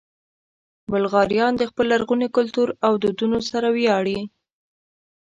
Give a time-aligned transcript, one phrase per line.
[0.91, 4.19] بلغاریان د خپل لرغوني کلتور او دودونو سره ویاړي.